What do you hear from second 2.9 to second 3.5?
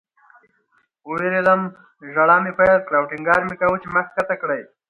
او ټینګار